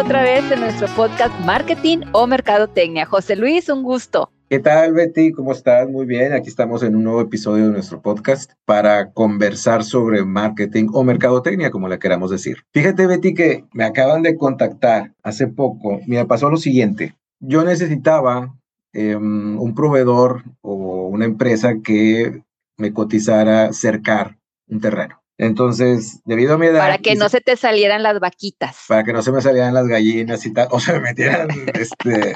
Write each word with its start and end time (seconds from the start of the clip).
otra 0.00 0.22
vez 0.22 0.50
en 0.50 0.60
nuestro 0.60 0.86
podcast 0.88 1.34
Marketing 1.44 1.98
o 2.12 2.26
Mercadotecnia. 2.26 3.04
José 3.04 3.36
Luis, 3.36 3.68
un 3.68 3.82
gusto. 3.82 4.30
¿Qué 4.50 4.58
tal, 4.58 4.94
Betty? 4.94 5.30
¿Cómo 5.30 5.52
estás? 5.52 5.88
Muy 5.88 6.06
bien. 6.06 6.32
Aquí 6.32 6.48
estamos 6.48 6.82
en 6.82 6.96
un 6.96 7.04
nuevo 7.04 7.20
episodio 7.20 7.66
de 7.66 7.70
nuestro 7.70 8.02
podcast 8.02 8.50
para 8.64 9.12
conversar 9.12 9.84
sobre 9.84 10.24
marketing 10.24 10.88
o 10.92 11.04
mercadotecnia, 11.04 11.70
como 11.70 11.86
le 11.86 12.00
queramos 12.00 12.32
decir. 12.32 12.64
Fíjate, 12.72 13.06
Betty, 13.06 13.32
que 13.32 13.64
me 13.72 13.84
acaban 13.84 14.22
de 14.22 14.34
contactar 14.34 15.14
hace 15.22 15.46
poco. 15.46 16.00
Me 16.08 16.26
pasó 16.26 16.50
lo 16.50 16.56
siguiente. 16.56 17.14
Yo 17.38 17.62
necesitaba 17.62 18.52
em, 18.92 19.56
un 19.56 19.72
proveedor 19.72 20.42
o 20.62 21.06
una 21.06 21.26
empresa 21.26 21.76
que 21.84 22.42
me 22.76 22.92
cotizara 22.92 23.72
cercar 23.72 24.36
un 24.66 24.80
terreno. 24.80 25.19
Entonces, 25.40 26.20
debido 26.26 26.52
a 26.52 26.58
mi 26.58 26.66
edad... 26.66 26.80
Para 26.80 26.98
que 26.98 27.14
no 27.14 27.30
se 27.30 27.40
te 27.40 27.56
salieran 27.56 28.02
las 28.02 28.20
vaquitas. 28.20 28.84
Para 28.86 29.04
que 29.04 29.14
no 29.14 29.22
se 29.22 29.32
me 29.32 29.40
salieran 29.40 29.72
las 29.72 29.86
gallinas 29.86 30.44
y 30.44 30.52
tal, 30.52 30.68
o 30.70 30.78
se 30.78 30.92
me 30.92 31.00
metieran 31.00 31.48
este, 31.72 32.34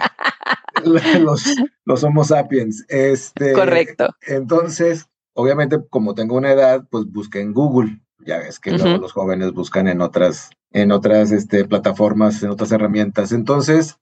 los, 1.20 1.44
los 1.84 2.02
homo 2.02 2.24
sapiens. 2.24 2.86
Este, 2.88 3.52
Correcto. 3.52 4.08
Entonces, 4.26 5.04
obviamente, 5.34 5.76
como 5.90 6.14
tengo 6.14 6.34
una 6.34 6.50
edad, 6.50 6.86
pues 6.90 7.04
busqué 7.12 7.42
en 7.42 7.52
Google. 7.52 8.00
Ya 8.24 8.38
ves 8.38 8.58
que 8.58 8.70
los 8.70 9.12
jóvenes 9.12 9.52
buscan 9.52 9.86
en 9.86 10.00
otras, 10.00 10.48
en 10.72 10.90
otras 10.90 11.30
este, 11.30 11.66
plataformas, 11.66 12.42
en 12.42 12.48
otras 12.48 12.72
herramientas. 12.72 13.32
Entonces, 13.32 13.98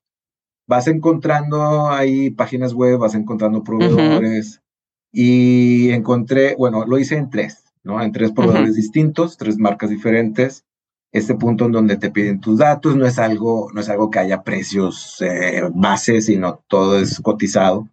vas 0.69 0.87
encontrando 0.87 1.91
ahí 1.91 2.31
páginas 2.31 2.73
web, 2.73 2.99
vas 2.99 3.17
encontrando 3.17 3.65
proveedores. 3.65 4.63
Y 5.11 5.91
encontré, 5.91 6.55
bueno, 6.55 6.87
lo 6.87 7.01
hice 7.01 7.17
en 7.17 7.31
tres 7.31 7.63
¿no? 7.85 8.01
En 8.03 8.13
tres 8.13 8.33
proveedores 8.33 8.77
distintos, 8.77 9.37
tres 9.37 9.59
marcas 9.59 9.91
diferentes. 9.91 10.65
Este 11.13 11.35
punto 11.35 11.67
en 11.67 11.73
donde 11.73 11.97
te 11.97 12.11
piden 12.11 12.41
tus 12.41 12.59
datos 12.59 12.97
no 12.97 13.07
es 13.07 13.19
algo, 13.19 13.71
no 13.75 13.81
es 13.81 13.89
algo 13.91 14.11
que 14.11 14.19
haya 14.19 14.43
precios 14.43 15.21
eh, 15.21 15.63
base, 15.75 16.23
sino 16.23 16.65
todo 16.69 16.99
es 16.99 17.21
cotizado. 17.21 17.89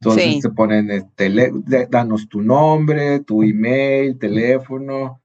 Entonces 0.00 0.40
te 0.40 0.50
ponen, 0.50 0.90
este, 0.90 1.52
danos 1.90 2.28
tu 2.28 2.40
nombre, 2.40 3.20
tu 3.20 3.42
email, 3.42 4.18
teléfono, 4.18 5.20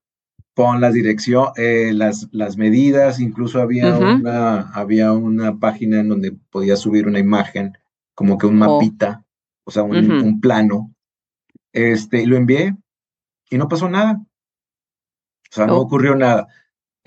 pon 0.53 0.81
las 0.81 0.93
dirección, 0.93 1.49
eh, 1.55 1.91
las, 1.93 2.27
las 2.31 2.57
medidas, 2.57 3.19
incluso 3.19 3.61
había, 3.61 3.97
una, 3.97 4.71
había 4.71 5.11
una 5.13 5.59
página 5.59 5.99
en 5.99 6.09
donde 6.09 6.31
podías 6.49 6.79
subir 6.79 7.07
una 7.07 7.19
imagen, 7.19 7.77
como 8.15 8.37
que 8.37 8.47
un 8.47 8.61
oh. 8.61 8.79
mapita, 8.79 9.23
o 9.65 9.71
sea, 9.71 9.83
un, 9.83 10.11
un, 10.11 10.41
plano. 10.41 10.93
Este, 11.71 12.23
y 12.23 12.25
lo 12.25 12.37
envié, 12.37 12.75
y 13.49 13.57
no 13.57 13.67
pasó 13.67 13.89
nada. 13.89 14.21
O 15.51 15.53
sea, 15.53 15.67
no 15.67 15.77
oh. 15.77 15.81
ocurrió 15.81 16.15
nada. 16.15 16.47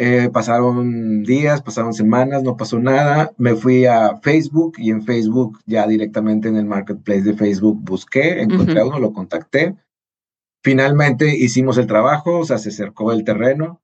Eh, 0.01 0.31
pasaron 0.33 1.25
días, 1.25 1.61
pasaron 1.61 1.93
semanas, 1.93 2.45
no 2.45 2.57
pasó 2.57 2.79
nada. 2.79 3.33
Me 3.37 3.57
fui 3.57 3.85
a 3.85 4.17
Facebook 4.23 4.75
y 4.79 4.91
en 4.91 5.03
Facebook, 5.03 5.59
ya 5.67 5.87
directamente 5.87 6.49
en 6.49 6.57
el 6.57 6.67
marketplace 6.67 7.23
de 7.23 7.35
Facebook, 7.35 7.81
busqué, 7.83 8.41
encontré 8.41 8.81
a 8.81 8.87
uno, 8.87 9.01
lo 9.01 9.13
contacté. 9.13 9.75
Finalmente 10.63 11.37
hicimos 11.37 11.79
el 11.79 11.87
trabajo, 11.87 12.39
o 12.39 12.45
sea, 12.45 12.59
se 12.59 12.71
cercó 12.71 13.13
el 13.13 13.25
terreno. 13.25 13.81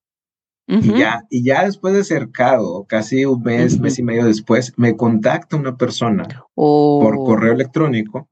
Y 0.67 0.97
ya, 0.99 1.27
y 1.29 1.45
ya 1.45 1.67
después 1.67 1.93
de 1.93 2.05
cercado, 2.05 2.87
casi 2.87 3.27
un 3.27 3.43
mes, 3.43 3.79
mes 3.81 3.99
y 3.99 4.03
medio 4.03 4.25
después, 4.25 4.73
me 4.79 4.97
contacta 4.97 5.59
una 5.59 5.77
persona 5.77 6.27
por 6.55 7.17
oh. 7.17 7.25
correo 7.25 7.53
electrónico 7.53 8.31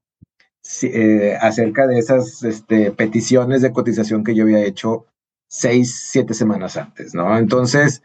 eh, 0.83 1.37
acerca 1.41 1.87
de 1.87 1.99
esas 1.99 2.43
este, 2.43 2.91
peticiones 2.91 3.61
de 3.61 3.71
cotización 3.71 4.23
que 4.23 4.35
yo 4.35 4.43
había 4.43 4.63
hecho 4.63 5.05
seis, 5.47 6.07
siete 6.09 6.33
semanas 6.33 6.77
antes, 6.77 7.13
¿no? 7.13 7.37
Entonces, 7.37 8.01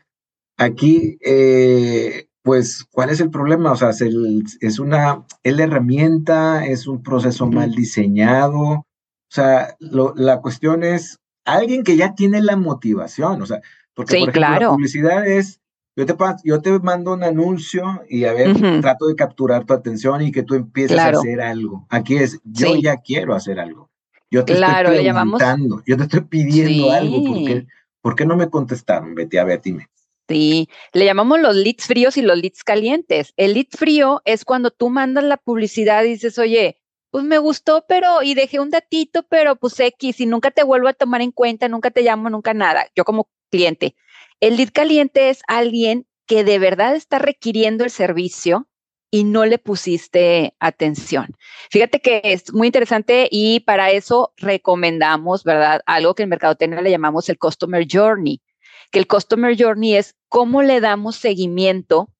aquí, 0.56 1.18
eh, 1.24 2.28
pues, 2.42 2.84
¿cuál 2.90 3.10
es 3.10 3.20
el 3.20 3.30
problema? 3.30 3.72
O 3.72 3.76
sea, 3.76 3.90
es, 3.90 4.02
es 4.60 4.78
una, 4.78 5.24
es 5.42 5.56
la 5.56 5.64
herramienta, 5.64 6.66
es 6.66 6.86
un 6.86 7.02
proceso 7.02 7.46
mal 7.46 7.74
diseñado. 7.74 8.60
O 8.60 8.84
sea, 9.30 9.76
la 9.78 10.40
cuestión 10.40 10.82
es 10.82 11.18
alguien 11.44 11.84
que 11.84 11.96
ya 11.96 12.14
tiene 12.14 12.42
la 12.42 12.56
motivación, 12.56 13.40
o 13.40 13.46
sea, 13.46 13.60
porque 13.94 14.18
por 14.18 14.30
ejemplo, 14.30 14.40
la 14.40 14.70
publicidad 14.70 15.26
es 15.26 15.60
yo 15.98 16.06
te, 16.06 16.14
yo 16.44 16.62
te 16.62 16.78
mando 16.78 17.12
un 17.12 17.24
anuncio 17.24 18.02
y 18.08 18.24
a 18.24 18.32
ver, 18.32 18.54
trato 18.80 19.08
de 19.08 19.16
capturar 19.16 19.64
tu 19.64 19.74
atención 19.74 20.22
y 20.22 20.30
que 20.30 20.44
tú 20.44 20.54
empieces 20.54 20.96
a 20.96 21.08
hacer 21.08 21.40
algo. 21.40 21.88
Aquí 21.88 22.16
es, 22.16 22.38
yo 22.44 22.76
ya 22.76 22.98
quiero 22.98 23.34
hacer 23.34 23.58
algo. 23.58 23.90
Yo 24.30 24.44
te 24.44 24.54
claro, 24.54 24.92
estoy 24.92 25.10
preguntando, 25.10 25.82
yo 25.84 25.96
te 25.96 26.04
estoy 26.04 26.20
pidiendo 26.20 26.92
algo. 26.92 27.24
¿Por 28.00 28.14
qué, 28.14 28.24
no 28.24 28.36
me 28.36 28.48
contestaron? 28.48 29.16
Betty, 29.16 29.38
a 29.38 29.44
ver, 29.44 29.60
dime. 29.60 29.88
Sí, 30.28 30.68
le 30.92 31.04
llamamos 31.04 31.40
los 31.40 31.56
leads 31.56 31.86
fríos 31.86 32.16
y 32.16 32.22
los 32.22 32.38
leads 32.38 32.62
calientes. 32.62 33.32
El 33.36 33.54
lead 33.54 33.66
frío 33.70 34.22
es 34.24 34.44
cuando 34.44 34.70
tú 34.70 34.90
mandas 34.90 35.24
la 35.24 35.36
publicidad 35.36 36.04
y 36.04 36.10
dices, 36.10 36.38
oye, 36.38 36.78
pues 37.10 37.24
me 37.24 37.38
gustó, 37.38 37.86
pero, 37.88 38.22
y 38.22 38.34
dejé 38.34 38.60
un 38.60 38.70
datito, 38.70 39.24
pero 39.28 39.56
pues 39.56 39.80
X, 39.80 40.20
y 40.20 40.26
nunca 40.26 40.52
te 40.52 40.62
vuelvo 40.62 40.86
a 40.86 40.92
tomar 40.92 41.22
en 41.22 41.32
cuenta, 41.32 41.66
nunca 41.66 41.90
te 41.90 42.02
llamo, 42.02 42.30
nunca 42.30 42.54
nada. 42.54 42.86
Yo 42.94 43.04
como 43.04 43.28
cliente. 43.50 43.96
El 44.40 44.56
lead 44.56 44.70
caliente 44.72 45.30
es 45.30 45.40
alguien 45.48 46.06
que 46.26 46.44
de 46.44 46.58
verdad 46.58 46.94
está 46.94 47.18
requiriendo 47.18 47.84
el 47.84 47.90
servicio 47.90 48.68
y 49.10 49.24
no 49.24 49.46
le 49.46 49.58
pusiste 49.58 50.54
atención. 50.60 51.34
Fíjate 51.70 52.00
que 52.00 52.20
es 52.22 52.52
muy 52.52 52.68
interesante 52.68 53.28
y 53.30 53.60
para 53.60 53.90
eso 53.90 54.34
recomendamos, 54.36 55.44
¿verdad? 55.44 55.80
Algo 55.86 56.14
que 56.14 56.24
en 56.24 56.28
Mercadotecnia 56.28 56.82
le 56.82 56.90
llamamos 56.90 57.28
el 57.28 57.38
Customer 57.38 57.86
Journey, 57.90 58.42
que 58.90 58.98
el 58.98 59.06
Customer 59.06 59.56
Journey 59.58 59.96
es 59.96 60.14
cómo 60.28 60.62
le 60.62 60.80
damos 60.80 61.16
seguimiento 61.16 62.12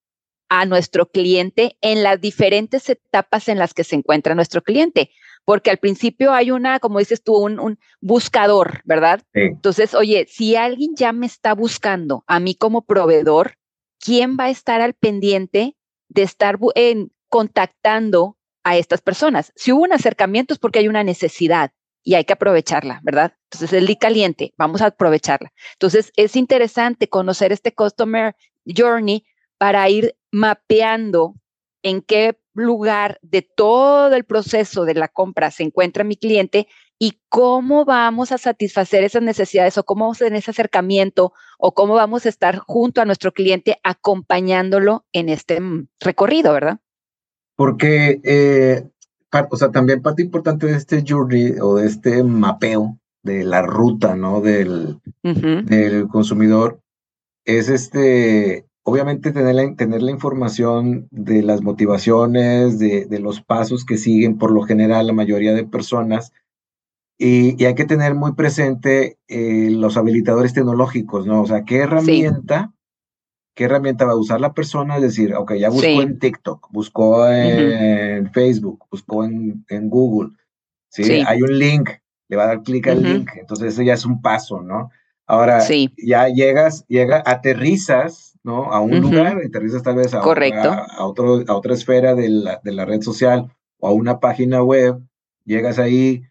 a 0.48 0.64
nuestro 0.64 1.10
cliente 1.10 1.76
en 1.82 2.02
las 2.02 2.20
diferentes 2.20 2.88
etapas 2.88 3.48
en 3.48 3.58
las 3.58 3.74
que 3.74 3.84
se 3.84 3.96
encuentra 3.96 4.34
nuestro 4.34 4.62
cliente 4.62 5.10
porque 5.48 5.70
al 5.70 5.78
principio 5.78 6.34
hay 6.34 6.50
una, 6.50 6.78
como 6.78 6.98
dices 6.98 7.22
tú, 7.22 7.34
un, 7.36 7.78
buscador, 8.03 8.82
¿verdad? 8.84 9.22
Entonces, 9.32 9.94
oye, 9.94 10.26
si 10.28 10.56
alguien 10.56 10.94
ya 10.94 11.14
me 11.14 11.25
está 11.25 11.54
buscando 11.54 12.22
a 12.26 12.38
mí 12.38 12.54
como 12.54 12.84
proveedor, 12.84 13.54
¿quién 13.98 14.36
va 14.38 14.44
a 14.44 14.50
estar 14.50 14.82
al 14.82 14.92
pendiente 14.92 15.75
de 16.10 16.22
estar 16.22 16.59
en, 16.75 17.12
contactando 17.31 18.36
a 18.62 18.76
estas 18.76 19.00
personas? 19.00 19.50
Si 19.56 19.72
hubo 19.72 19.84
un 19.84 19.94
acercamiento 19.94 20.53
es 20.53 20.60
porque 20.60 20.81
hay 20.81 20.88
una 20.88 21.03
necesidad 21.03 21.70
y 22.04 22.12
hay 22.12 22.26
que 22.26 22.34
aprovecharla, 22.34 23.00
¿verdad? 23.03 23.32
Entonces, 23.44 23.72
el 23.72 23.86
lead 23.86 23.97
caliente, 23.98 24.53
vamos 24.59 24.82
a 24.82 24.88
aprovecharla. 24.88 25.54
Entonces, 25.76 26.12
es 26.16 26.36
interesante 26.36 27.09
conocer 27.09 27.53
este 27.53 27.72
Customer 27.72 28.36
Journey 28.66 29.25
para 29.56 29.88
ir 29.88 30.15
mapeando 30.30 31.36
en 31.82 32.03
qué 32.03 32.38
lugar 32.62 33.19
de 33.22 33.42
todo 33.42 34.14
el 34.14 34.24
proceso 34.24 34.84
de 34.84 34.94
la 34.94 35.08
compra 35.08 35.50
se 35.50 35.62
encuentra 35.62 36.04
mi 36.04 36.16
cliente 36.16 36.69
y 36.98 37.20
cómo 37.28 37.84
vamos 37.84 38.32
a 38.32 38.38
satisfacer 38.38 39.04
esas 39.04 39.22
necesidades 39.22 39.78
o 39.78 39.84
cómo 39.84 40.06
vamos 40.06 40.20
en 40.20 40.34
ese 40.34 40.50
acercamiento 40.50 41.32
o 41.58 41.72
cómo 41.72 41.94
vamos 41.94 42.26
a 42.26 42.28
estar 42.28 42.58
junto 42.58 43.00
a 43.00 43.04
nuestro 43.04 43.32
cliente 43.32 43.78
acompañándolo 43.84 45.04
en 45.12 45.28
este 45.28 45.60
mm, 45.60 45.88
recorrido, 46.00 46.52
¿verdad? 46.52 46.78
Porque, 47.54 48.20
eh, 48.24 48.88
o 49.50 49.56
sea, 49.56 49.70
también 49.70 50.02
parte 50.02 50.22
importante 50.22 50.66
de 50.66 50.76
este 50.76 51.04
journey 51.06 51.54
o 51.60 51.76
de 51.76 51.86
este 51.86 52.22
mapeo 52.22 52.98
de 53.22 53.44
la 53.44 53.62
ruta, 53.62 54.14
¿no? 54.16 54.41
Del, 54.41 55.00
del 55.22 56.08
consumidor 56.08 56.80
es 57.44 57.68
este 57.68 58.67
obviamente 58.88 59.33
tener 59.33 59.54
la, 59.54 59.74
tener 59.74 60.01
la 60.01 60.10
información 60.10 61.09
de 61.10 61.42
las 61.42 61.60
motivaciones, 61.60 62.78
de, 62.78 63.07
los 63.21 63.42
pasos 63.42 63.84
que 63.84 63.98
siguen 63.98 64.39
por 64.39 64.51
lo 64.51 64.62
general 64.62 65.07
la 65.07 65.12
mayoría 65.12 65.53
de 65.53 65.65
personas. 65.65 66.33
Y, 67.18 67.62
hay 67.62 67.74
que 67.74 67.84
tener 67.84 68.15
muy 68.15 68.33
presente 68.33 69.18
eh, 69.28 69.68
los 69.71 69.98
habilitadores 69.98 70.54
tecnológicos, 70.54 71.27
¿no? 71.27 71.42
O 71.42 71.47
sea, 71.47 71.65
¿qué 71.65 71.80
herramienta, 71.80 72.72
qué 73.54 73.65
herramienta 73.65 74.07
va 74.07 74.12
a 74.12 74.16
usar 74.16 74.41
la 74.41 74.54
persona? 74.54 74.97
Es 74.97 75.03
decir, 75.03 75.34
ok, 75.34 75.54
ya 75.54 75.68
buscó 75.68 76.01
en 76.01 76.18
TikTok, 76.18 76.68
buscó 76.71 77.28
en 77.28 78.33
Facebook, 78.33 78.86
buscó 78.91 79.24
en, 79.24 79.66
en 79.68 79.91
Google, 79.91 80.30
¿sí? 80.89 81.22
Hay 81.27 81.42
un 81.42 81.59
link, 81.59 81.91
le 82.28 82.36
va 82.39 82.45
a 82.45 82.48
dar 82.48 82.62
clic 82.62 82.86
al 82.86 83.03
link, 83.03 83.33
entonces 83.36 83.74
eso 83.74 83.83
ya 83.83 83.92
es 83.92 84.07
un 84.07 84.22
paso, 84.22 84.62
¿no? 84.62 84.89
Ahora, 85.27 85.62
ya 85.98 86.28
llegas, 86.28 86.86
llega, 86.89 87.22
aterrizas 87.27 88.28
¿no? 88.42 88.72
A 88.72 88.80
un 88.80 89.00
lugar, 89.00 89.38
aterrizas 89.38 89.82
tal 89.82 89.96
vez 89.96 90.14
a, 90.14 90.20
A, 90.96 91.06
otro, 91.06 91.44
a 91.46 91.54
otra 91.54 91.74
esfera 91.74 92.14
de 92.14 92.28
la, 92.28 92.60
de 92.62 92.72
la 92.72 92.84
red 92.84 93.02
social 93.02 93.50
o 93.78 93.88
a 93.88 93.92
una 93.92 94.20
página 94.20 94.62
web, 94.62 95.00
llegas 95.44 95.78
ahí, 95.78 96.22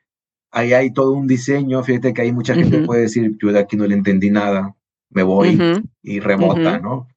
ahí 0.52 0.74
hay 0.74 0.92
todo 0.92 1.14
un 1.14 1.28
diseño, 1.28 1.84
fíjate 1.84 2.14
que 2.14 2.22
hay 2.22 2.32
mucha 2.32 2.56
gente 2.56 2.80
que 2.80 2.86
puede 2.86 3.02
decir, 3.02 3.38
yo 3.42 3.52
de 3.52 3.60
aquí 3.60 3.78
no 3.78 3.86
le 3.86 3.96
entendí 3.96 4.30
nada, 4.30 4.76
me 5.10 5.24
voy 5.24 5.60
y 6.04 6.20
remota, 6.20 6.80
¿no? 6.80 7.08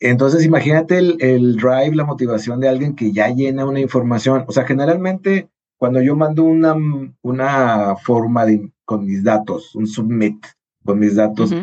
Entonces, 0.00 0.44
imagínate 0.44 0.98
el, 0.98 1.16
el, 1.20 1.56
drive, 1.56 1.94
la 1.94 2.04
motivación 2.04 2.60
de 2.60 2.68
alguien 2.68 2.94
que 2.94 3.12
ya 3.12 3.28
llena 3.28 3.64
una 3.64 3.80
información. 3.80 4.44
O 4.46 4.52
sea, 4.52 4.64
generalmente 4.64 5.48
cuando 5.78 6.00
yo 6.02 6.16
mando 6.16 6.44
una, 6.44 6.74
una 7.22 7.96
forma 7.96 8.44
de, 8.46 8.70
con 8.84 9.04
mis 9.04 9.22
datos, 9.22 9.74
un 9.74 9.86
submit 9.86 10.44
con 10.84 10.98
mis 10.98 11.14
datos, 11.14 11.54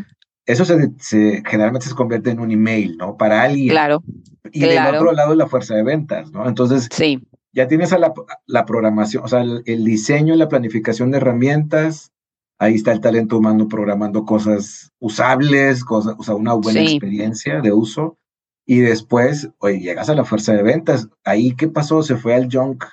eso 0.46 0.66
se, 0.66 1.44
generalmente 1.46 1.88
se 1.88 1.96
convierte 1.96 2.32
en 2.32 2.40
un 2.40 2.52
email, 2.52 2.98
¿no? 2.98 3.18
Para 3.18 3.44
alguien. 3.44 3.70
Claro. 3.70 4.04
Y 4.52 4.62
del 4.62 4.96
otro 4.96 5.14
lado 5.14 5.36
la 5.36 5.48
fuerza 5.48 5.76
de 5.76 5.84
ventas, 5.84 6.32
¿no? 6.32 6.48
Entonces, 6.48 6.90
sí. 6.92 7.22
ya 7.54 7.68
tienes 7.68 7.94
a 7.94 8.00
la, 8.00 8.14
la 8.48 8.66
programación, 8.66 9.24
o 9.24 9.28
sea, 9.28 9.42
el, 9.42 9.64
el 9.66 9.86
diseño 9.86 10.34
y 10.34 10.38
la 10.38 10.50
planificación 10.50 11.12
de 11.12 11.18
herramientas, 11.18 12.12
ahí 12.62 12.76
está 12.76 12.92
el 12.92 13.02
talento 13.02 13.38
humano 13.38 13.68
programando 13.68 14.26
cosas 14.26 14.92
usables, 15.00 15.84
cosas, 15.84 16.16
o 16.18 16.24
sea, 16.24 16.36
una 16.36 16.54
buena 16.54 16.82
experiencia 16.82 17.62
de 17.62 17.72
uso. 17.72 18.18
Y 18.68 18.80
después, 18.80 19.50
oye, 19.58 19.80
llegas 19.80 20.10
a 20.10 20.16
la 20.16 20.24
fuerza 20.24 20.54
de 20.54 20.62
ventas. 20.64 21.10
Ahí, 21.24 21.56
¿qué 21.56 21.68
pasó? 21.68 22.04
Se 22.04 22.16
fue 22.16 22.36
al 22.36 22.48
junk, 22.52 22.86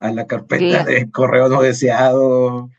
a 0.00 0.10
la 0.10 0.26
carpeta 0.26 0.84
de 0.84 1.10
correo 1.10 1.48
no 1.48 1.60
deseado. 1.60 2.70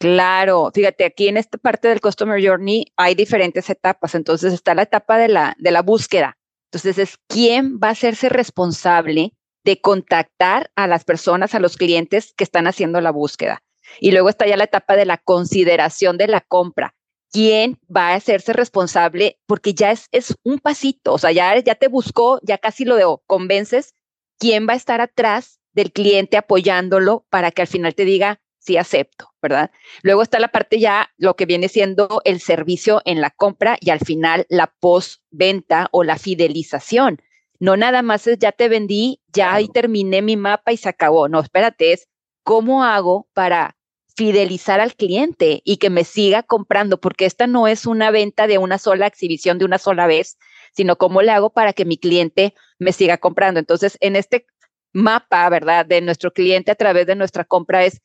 Claro, 0.00 0.70
fíjate, 0.72 1.04
aquí 1.04 1.28
en 1.28 1.36
esta 1.36 1.58
parte 1.58 1.88
del 1.88 2.00
Customer 2.00 2.42
Journey 2.42 2.86
hay 2.96 3.14
diferentes 3.14 3.68
etapas. 3.68 4.14
Entonces 4.14 4.54
está 4.54 4.74
la 4.74 4.84
etapa 4.84 5.18
de 5.18 5.28
la, 5.28 5.54
de 5.58 5.70
la 5.70 5.82
búsqueda. 5.82 6.38
Entonces 6.70 6.96
es 6.96 7.18
quién 7.28 7.78
va 7.78 7.88
a 7.88 7.92
hacerse 7.92 8.30
responsable 8.30 9.34
de 9.62 9.80
contactar 9.82 10.70
a 10.74 10.86
las 10.86 11.04
personas, 11.04 11.54
a 11.54 11.60
los 11.60 11.76
clientes 11.76 12.32
que 12.34 12.44
están 12.44 12.66
haciendo 12.66 13.02
la 13.02 13.10
búsqueda. 13.10 13.62
Y 14.00 14.12
luego 14.12 14.30
está 14.30 14.46
ya 14.46 14.56
la 14.56 14.64
etapa 14.64 14.96
de 14.96 15.04
la 15.04 15.18
consideración 15.18 16.16
de 16.16 16.28
la 16.28 16.40
compra. 16.40 16.94
¿Quién 17.30 17.78
va 17.94 18.08
a 18.08 18.14
hacerse 18.14 18.54
responsable? 18.54 19.38
Porque 19.44 19.74
ya 19.74 19.90
es, 19.90 20.06
es 20.12 20.34
un 20.44 20.60
pasito, 20.60 21.12
o 21.12 21.18
sea, 21.18 21.30
ya, 21.30 21.58
ya 21.58 21.74
te 21.74 21.88
buscó, 21.88 22.40
ya 22.42 22.56
casi 22.56 22.86
lo 22.86 23.22
convences. 23.26 23.92
¿Quién 24.38 24.66
va 24.66 24.72
a 24.72 24.76
estar 24.76 25.02
atrás 25.02 25.60
del 25.74 25.92
cliente 25.92 26.38
apoyándolo 26.38 27.26
para 27.28 27.50
que 27.50 27.60
al 27.60 27.68
final 27.68 27.94
te 27.94 28.06
diga, 28.06 28.40
sí 28.70 28.76
acepto, 28.76 29.32
¿verdad? 29.42 29.72
Luego 30.02 30.22
está 30.22 30.38
la 30.38 30.48
parte 30.48 30.78
ya, 30.78 31.10
lo 31.16 31.34
que 31.34 31.46
viene 31.46 31.68
siendo 31.68 32.22
el 32.24 32.40
servicio 32.40 33.02
en 33.04 33.20
la 33.20 33.30
compra 33.30 33.76
y 33.80 33.90
al 33.90 33.98
final 33.98 34.46
la 34.48 34.72
postventa 34.78 35.88
o 35.90 36.04
la 36.04 36.16
fidelización. 36.16 37.20
No 37.58 37.76
nada 37.76 38.02
más 38.02 38.26
es 38.28 38.38
ya 38.38 38.52
te 38.52 38.68
vendí, 38.68 39.20
ya 39.32 39.52
ahí 39.52 39.68
terminé 39.68 40.22
mi 40.22 40.36
mapa 40.36 40.72
y 40.72 40.76
se 40.76 40.88
acabó. 40.88 41.28
No, 41.28 41.40
espérate, 41.40 41.92
es 41.92 42.08
cómo 42.44 42.84
hago 42.84 43.28
para 43.34 43.76
fidelizar 44.16 44.80
al 44.80 44.94
cliente 44.94 45.62
y 45.64 45.78
que 45.78 45.90
me 45.90 46.04
siga 46.04 46.42
comprando, 46.44 47.00
porque 47.00 47.26
esta 47.26 47.46
no 47.46 47.66
es 47.66 47.86
una 47.86 48.10
venta 48.10 48.46
de 48.46 48.58
una 48.58 48.78
sola 48.78 49.06
exhibición 49.06 49.58
de 49.58 49.64
una 49.64 49.78
sola 49.78 50.06
vez, 50.06 50.38
sino 50.72 50.96
cómo 50.96 51.22
le 51.22 51.32
hago 51.32 51.50
para 51.50 51.72
que 51.72 51.84
mi 51.84 51.98
cliente 51.98 52.54
me 52.78 52.92
siga 52.92 53.18
comprando. 53.18 53.58
Entonces, 53.58 53.98
en 54.00 54.14
este 54.14 54.46
mapa, 54.92 55.48
¿verdad?, 55.48 55.86
de 55.86 56.00
nuestro 56.02 56.32
cliente 56.32 56.70
a 56.70 56.76
través 56.76 57.06
de 57.06 57.16
nuestra 57.16 57.44
compra 57.44 57.84
es 57.84 58.00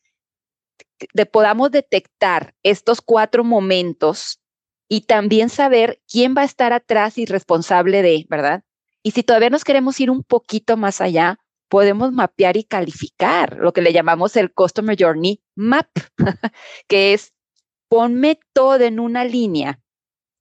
de 1.13 1.25
podamos 1.25 1.71
detectar 1.71 2.55
estos 2.63 3.01
cuatro 3.01 3.43
momentos 3.43 4.39
y 4.87 5.01
también 5.01 5.49
saber 5.49 6.01
quién 6.07 6.35
va 6.37 6.41
a 6.41 6.45
estar 6.45 6.73
atrás 6.73 7.17
y 7.17 7.25
responsable 7.25 8.01
de, 8.01 8.25
¿verdad? 8.29 8.63
Y 9.03 9.11
si 9.11 9.23
todavía 9.23 9.49
nos 9.49 9.63
queremos 9.63 9.99
ir 9.99 10.09
un 10.09 10.23
poquito 10.23 10.77
más 10.77 11.01
allá, 11.01 11.39
podemos 11.69 12.11
mapear 12.11 12.57
y 12.57 12.63
calificar 12.63 13.57
lo 13.57 13.73
que 13.73 13.81
le 13.81 13.93
llamamos 13.93 14.35
el 14.35 14.53
Customer 14.53 14.95
Journey 14.99 15.41
Map, 15.55 15.89
que 16.87 17.13
es 17.13 17.33
ponme 17.89 18.39
todo 18.53 18.81
en 18.81 18.99
una 18.99 19.25
línea. 19.25 19.79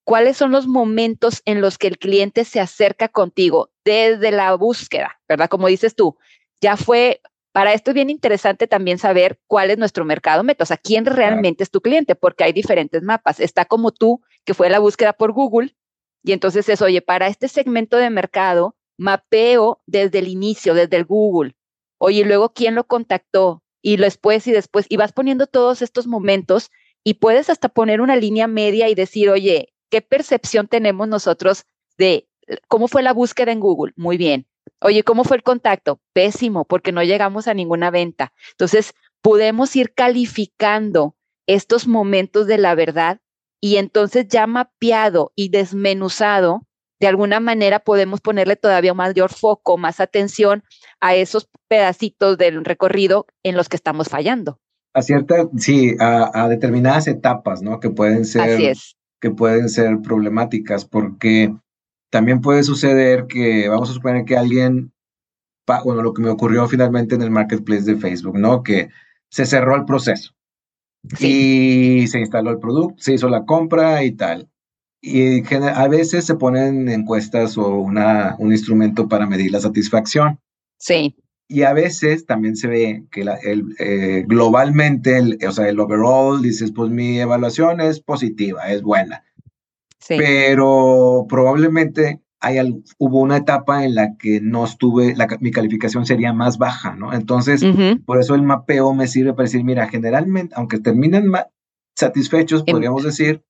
¿Cuáles 0.05 0.37
son 0.37 0.53
los 0.53 0.67
momentos 0.67 1.41
en 1.47 1.61
los 1.63 1.79
que 1.79 1.87
el 1.87 1.99
cliente 1.99 2.45
se 2.45 2.61
acerca 2.61 3.09
contigo 3.09 3.71
desde 3.85 4.31
la 4.31 4.55
búsqueda, 4.55 5.19
verdad? 5.29 5.49
Como 5.49 5.69
dices 5.69 5.95
tú, 5.95 6.19
ya 6.61 6.77
fue, 6.77 7.23
para 7.55 7.73
esto 7.73 7.93
es 7.93 7.95
bien 7.95 8.11
interesante 8.11 8.67
también 8.67 8.99
saber 8.99 9.39
cuál 9.47 9.71
es 9.71 9.79
nuestro 9.79 10.05
mercado 10.05 10.43
meta, 10.43 10.65
o 10.65 10.67
sea, 10.67 10.77
quién 10.77 11.07
realmente 11.07 11.63
es 11.63 11.71
tu 11.71 11.81
cliente, 11.81 12.17
porque 12.17 12.43
hay 12.43 12.53
diferentes 12.53 13.05
mapas. 13.05 13.39
Está 13.39 13.65
como 13.65 13.93
tú, 13.93 14.23
que 14.45 14.55
fue 14.55 14.69
la 14.69 14.81
búsqueda 14.81 15.13
por 15.13 15.31
Google, 15.31 15.77
y 16.25 16.33
entonces 16.33 16.69
es, 16.69 16.83
oye, 16.83 17.01
para 17.01 17.29
este 17.29 17.47
segmento 17.47 17.97
de 17.97 18.11
mercado, 18.11 18.75
mapeo 18.99 19.81
desde 19.87 20.19
el 20.19 20.27
inicio, 20.27 20.75
desde 20.75 20.97
el 20.97 21.05
Google. 21.05 21.55
Oye, 21.99 22.25
luego 22.25 22.53
quién 22.53 22.75
lo 22.75 22.89
contactó 22.89 23.63
y 23.81 23.99
después 23.99 24.49
y 24.49 24.51
después, 24.51 24.87
y 24.89 24.97
vas 24.97 25.13
poniendo 25.13 25.47
todos 25.47 25.81
estos 25.81 26.09
momentos 26.09 26.73
y 27.05 27.15
puedes 27.15 27.51
hasta 27.51 27.69
poner 27.69 28.01
una 28.01 28.17
línea 28.17 28.49
media 28.49 28.89
y 28.89 28.97
decir, 28.97 29.31
oye, 29.31 29.73
¿qué 29.91 30.03
percepción 30.03 30.67
tenemos 30.67 31.07
nosotros 31.07 31.67
de 31.99 32.27
cómo 32.67 32.89
fue 32.89 33.05
la 33.05 33.13
búsqueda 33.13 33.53
en 33.53 33.61
Google? 33.61 33.93
Muy 33.95 34.17
bien. 34.17 34.45
Oye, 34.87 35.03
¿cómo 35.03 35.25
fue 35.25 35.39
el 35.39 35.43
contacto? 35.43 35.99
Pésimo, 36.13 36.67
porque 36.67 36.93
no 36.93 37.03
llegamos 37.03 37.49
a 37.49 37.55
ninguna 37.55 37.91
venta. 37.91 38.35
Entonces, 38.51 38.93
podemos 39.23 39.75
ir 39.77 39.95
calificando 39.95 41.17
estos 41.47 41.89
momentos 41.89 42.47
de 42.47 42.59
la 42.59 42.75
verdad 42.75 43.19
y 43.63 43.77
entonces 43.77 44.29
ya 44.29 44.47
mapeado 44.47 45.33
y 45.35 45.49
desmenuzado, 45.49 46.67
de 47.01 47.07
alguna 47.07 47.41
manera 47.41 47.79
podemos 47.79 48.21
ponerle 48.21 48.57
todavía 48.57 48.93
mayor 48.93 49.33
foco, 49.33 49.79
más 49.79 50.01
atención 50.01 50.63
a 51.01 51.15
esos 51.15 51.49
pedacitos 51.67 52.37
del 52.37 52.63
recorrido 52.63 53.25
en 53.43 53.57
los 53.57 53.71
que 53.71 53.77
estamos 53.77 54.11
fallando. 54.11 54.61
A 54.93 55.01
ciertas, 55.01 55.47
sí, 55.57 55.97
a, 55.99 56.47
determinadas 56.51 57.09
etapas, 57.09 57.63
¿no? 57.63 57.81
Que 57.81 57.89
pueden 57.89 58.27
ser, 58.27 58.77
que 59.19 59.31
pueden 59.31 59.71
ser 59.71 60.03
problemáticas, 60.03 60.85
porque 60.85 61.55
también 62.15 62.41
puede 62.41 62.63
suceder 62.63 63.27
que, 63.27 63.69
vamos 63.69 63.91
a 63.91 63.95
suponer 63.95 64.25
que 64.25 64.37
alguien, 64.37 64.93
bueno, 65.85 66.01
lo 66.01 66.15
que 66.15 66.23
me 66.23 66.31
ocurrió 66.31 66.69
finalmente 66.69 67.17
en 67.17 67.23
el 67.23 67.31
marketplace 67.33 67.83
de 67.83 67.97
Facebook, 67.97 68.39
¿no? 68.39 68.63
Que 68.63 68.89
se 69.31 69.47
cerró 69.47 69.75
el 69.75 69.85
proceso. 69.85 70.33
Y 71.19 72.07
se 72.07 72.21
instaló 72.21 72.53
el 72.53 72.61
producto, 72.61 73.03
se 73.03 73.15
hizo 73.15 73.29
la 73.29 73.45
compra 73.45 74.05
y 74.05 74.13
tal 74.13 74.49
y 75.03 75.43
a 75.61 75.89
veces 75.89 76.25
se 76.25 76.37
ponen 76.37 76.89
encuestas 76.89 77.59
o 77.59 77.79
una, 77.79 78.37
un 78.39 78.53
instrumento 78.53 79.09
para 79.09 79.27
medir 79.27 79.51
la 79.51 79.61
satisfacción. 79.61 80.39
Sí. 80.79 81.17
Y 81.49 81.63
a 81.63 81.73
veces 81.73 82.25
también 82.27 82.55
se 82.55 82.69
ve 82.69 83.05
que 83.11 83.25
la, 83.25 83.35
el, 83.35 83.75
eh, 83.81 84.25
globalmente, 84.27 85.19
el, 85.19 85.39
o 85.47 85.53
sea, 85.53 85.69
el 85.69 85.81
overall, 85.81 86.41
dices, 86.41 86.71
pues 86.71 86.93
mi 86.93 87.19
evaluación 87.19 87.81
es 87.81 87.99
positiva, 87.99 88.71
es 88.71 88.83
buena. 88.83 89.25
Sí. 90.05 90.17
Pero 90.19 91.25
probablemente 91.31 92.21
hay, 92.41 92.59
hubo 92.99 93.21
una 93.21 93.39
etapa 93.39 93.85
en 93.85 93.95
la 93.95 94.17
que 94.19 94.41
no 94.43 94.67
estuve, 94.67 95.17
la, 95.17 95.27
mi 95.41 95.51
calificación 95.51 96.05
sería 96.05 96.35
más 96.35 96.59
baja, 96.59 96.95
¿no? 96.95 97.15
Entonces, 97.15 97.65
por 98.05 98.21
eso 98.21 98.35
el 98.35 98.43
mapeo 98.43 98.93
me 98.93 99.09
sirve 99.09 99.33
para 99.33 99.45
decir, 99.45 99.65
mira, 99.65 99.89
generalmente, 99.89 100.55
aunque 100.59 100.79
terminen 100.79 101.33
satisfechos, 101.97 102.65
podríamos 102.65 103.03
decir, 103.03 103.43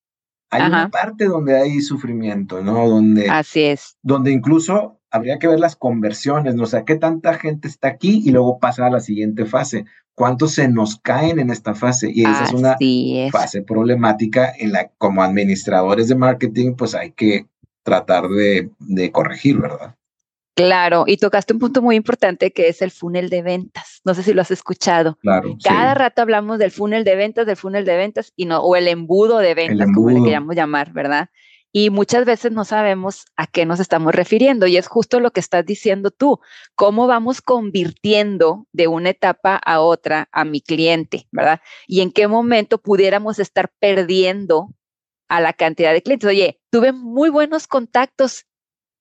hay 0.49 0.65
una 0.65 0.89
parte 0.89 1.25
donde 1.25 1.59
hay 1.59 1.81
sufrimiento, 1.81 2.61
¿no? 2.61 2.87
Donde, 2.87 3.29
Así 3.29 3.63
es. 3.63 3.97
Donde 4.01 4.31
incluso 4.31 5.01
habría 5.15 5.39
que 5.39 5.47
ver 5.47 5.59
las 5.59 5.75
conversiones, 5.77 6.55
¿no? 6.55 6.63
O 6.63 6.67
sea, 6.67 6.83
qué 6.83 6.95
tanta 6.95 7.35
gente 7.35 7.67
está 7.67 7.87
aquí 7.87 8.21
y 8.25 8.31
luego 8.31 8.59
pasa 8.59 8.85
a 8.85 8.89
la 8.89 8.99
siguiente 8.99 9.45
fase. 9.45 9.85
¿Cuántos 10.13 10.53
se 10.53 10.67
nos 10.67 10.99
caen 10.99 11.39
en 11.39 11.49
esta 11.49 11.73
fase? 11.73 12.11
Y 12.13 12.23
esa 12.23 12.45
es 12.45 12.53
una 12.53 12.77
fase 13.31 13.61
problemática 13.61 14.53
en 14.57 14.73
la, 14.73 14.89
como 14.97 15.23
administradores 15.23 16.09
de 16.09 16.15
marketing, 16.15 16.75
pues 16.75 16.95
hay 16.95 17.11
que 17.11 17.47
tratar 17.83 18.27
de, 18.27 18.69
de 18.79 19.11
corregir, 19.11 19.59
¿verdad? 19.59 19.95
Claro, 20.55 21.03
y 21.05 21.17
tocaste 21.17 21.53
un 21.53 21.59
punto 21.59 21.81
muy 21.81 21.97
importante 21.97 22.51
que 22.51 22.69
es 22.69 22.81
el 22.81 22.91
funnel 22.91 23.29
de 23.29 23.41
ventas. 23.41 24.01
No 24.05 24.13
sé 24.13 24.23
si 24.23 24.33
lo 24.33 24.41
has 24.41 24.51
escuchado. 24.51 25.17
Claro. 25.21 25.57
Cada 25.61 25.93
rato 25.93 26.21
hablamos 26.21 26.59
del 26.59 26.71
funnel 26.71 27.03
de 27.03 27.15
ventas, 27.15 27.45
del 27.45 27.57
funnel 27.57 27.83
de 27.83 27.97
ventas 27.97 28.31
y 28.37 28.45
no, 28.45 28.59
o 28.59 28.75
el 28.77 28.87
embudo 28.87 29.39
de 29.39 29.53
ventas, 29.53 29.89
como 29.93 30.09
le 30.09 30.21
queríamos 30.21 30.55
llamar, 30.55 30.93
¿verdad? 30.93 31.29
Y 31.77 31.89
muchas 31.89 32.23
veces 32.23 32.53
no 32.53 32.63
sabemos 32.63 33.25
a 33.35 33.47
qué 33.47 33.65
nos 33.65 33.81
estamos 33.81 34.15
refiriendo 34.15 34.65
y 34.65 34.77
es 34.77 34.87
justo 34.87 35.19
lo 35.19 35.31
que 35.31 35.41
estás 35.41 35.65
diciendo 35.65 36.09
tú, 36.09 36.39
cómo 36.73 37.05
vamos 37.05 37.41
convirtiendo 37.41 38.65
de 38.71 38.87
una 38.87 39.09
etapa 39.09 39.57
a 39.57 39.81
otra 39.81 40.29
a 40.31 40.45
mi 40.45 40.61
cliente, 40.61 41.27
¿verdad? 41.33 41.59
Y 41.85 41.99
en 41.99 42.13
qué 42.13 42.29
momento 42.29 42.77
pudiéramos 42.77 43.39
estar 43.39 43.73
perdiendo 43.77 44.69
a 45.27 45.41
la 45.41 45.51
cantidad 45.51 45.91
de 45.91 46.01
clientes. 46.01 46.29
Oye, 46.29 46.61
tuve 46.69 46.93
muy 46.93 47.29
buenos 47.29 47.67
contactos, 47.67 48.45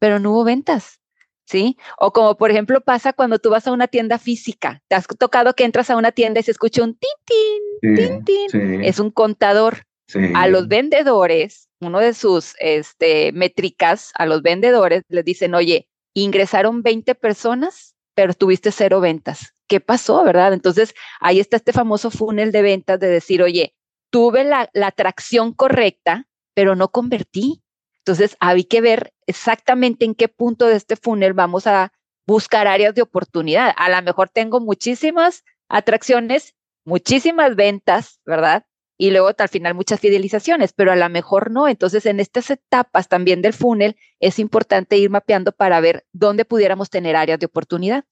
pero 0.00 0.18
no 0.18 0.32
hubo 0.32 0.42
ventas. 0.42 0.98
¿sí? 1.44 1.76
O 1.96 2.12
como 2.12 2.36
por 2.36 2.50
ejemplo 2.50 2.80
pasa 2.80 3.12
cuando 3.12 3.38
tú 3.38 3.50
vas 3.50 3.68
a 3.68 3.72
una 3.72 3.86
tienda 3.86 4.18
física, 4.18 4.82
te 4.88 4.96
has 4.96 5.06
tocado 5.06 5.54
que 5.54 5.62
entras 5.62 5.90
a 5.90 5.96
una 5.96 6.10
tienda 6.10 6.40
y 6.40 6.42
se 6.42 6.50
escucha 6.50 6.82
un 6.82 6.98
tin, 6.98 7.94
tin, 7.94 8.24
tin, 8.24 8.82
es 8.82 8.98
un 8.98 9.12
contador. 9.12 9.86
A 10.34 10.48
los 10.48 10.68
vendedores, 10.68 11.68
uno 11.84 12.00
de 12.00 12.14
sus 12.14 12.54
este, 12.58 13.32
métricas, 13.32 14.12
a 14.14 14.26
los 14.26 14.42
vendedores 14.42 15.02
les 15.08 15.24
dicen, 15.24 15.54
oye, 15.54 15.88
ingresaron 16.14 16.82
20 16.82 17.14
personas, 17.14 17.94
pero 18.14 18.34
tuviste 18.34 18.72
cero 18.72 19.00
ventas. 19.00 19.54
¿Qué 19.68 19.80
pasó, 19.80 20.22
verdad? 20.24 20.52
Entonces, 20.52 20.94
ahí 21.20 21.40
está 21.40 21.56
este 21.56 21.72
famoso 21.72 22.10
funnel 22.10 22.52
de 22.52 22.62
ventas 22.62 23.00
de 23.00 23.08
decir, 23.08 23.42
oye, 23.42 23.74
tuve 24.10 24.44
la, 24.44 24.68
la 24.72 24.88
atracción 24.88 25.52
correcta, 25.52 26.28
pero 26.54 26.76
no 26.76 26.88
convertí. 26.88 27.62
Entonces, 27.98 28.36
hay 28.40 28.64
que 28.64 28.80
ver 28.80 29.12
exactamente 29.26 30.04
en 30.04 30.14
qué 30.14 30.28
punto 30.28 30.66
de 30.66 30.76
este 30.76 30.96
funnel 30.96 31.32
vamos 31.32 31.66
a 31.66 31.92
buscar 32.26 32.66
áreas 32.66 32.94
de 32.94 33.02
oportunidad. 33.02 33.72
A 33.76 33.88
lo 33.88 34.02
mejor 34.02 34.28
tengo 34.28 34.60
muchísimas 34.60 35.44
atracciones, 35.68 36.54
muchísimas 36.84 37.56
ventas, 37.56 38.20
¿verdad? 38.24 38.66
Y 38.96 39.10
luego 39.10 39.30
al 39.36 39.48
final 39.48 39.74
muchas 39.74 40.00
fidelizaciones, 40.00 40.72
pero 40.72 40.92
a 40.92 40.96
lo 40.96 41.08
mejor 41.08 41.50
no. 41.50 41.68
Entonces, 41.68 42.06
en 42.06 42.20
estas 42.20 42.50
etapas 42.50 43.08
también 43.08 43.42
del 43.42 43.52
funnel 43.52 43.96
es 44.20 44.38
importante 44.38 44.96
ir 44.96 45.10
mapeando 45.10 45.52
para 45.52 45.80
ver 45.80 46.04
dónde 46.12 46.44
pudiéramos 46.44 46.90
tener 46.90 47.16
áreas 47.16 47.40
de 47.40 47.46
oportunidad. 47.46 48.04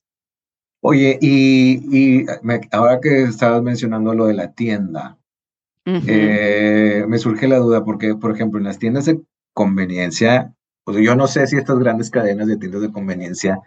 Oye, 0.84 1.16
y, 1.20 2.26
ahora 2.72 3.00
que 3.00 3.22
estabas 3.22 3.62
mencionando 3.62 4.14
lo 4.14 4.26
de 4.26 4.34
la 4.34 4.52
tienda, 4.52 5.18
eh, 5.84 7.04
me 7.06 7.18
surge 7.18 7.46
la 7.46 7.58
duda 7.58 7.84
porque, 7.84 8.16
por 8.16 8.32
ejemplo, 8.32 8.58
en 8.58 8.64
las 8.64 8.80
tiendas 8.80 9.04
de 9.04 9.20
conveniencia, 9.52 10.52
pues 10.84 10.96
yo 10.98 11.14
no 11.14 11.28
sé 11.28 11.46
si 11.46 11.56
estas 11.56 11.78
grandes 11.78 12.10
cadenas 12.10 12.48
de 12.48 12.56
tiendas 12.56 12.82
de 12.82 12.92
conveniencia 12.92 13.60